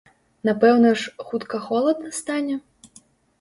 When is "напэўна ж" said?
0.47-1.27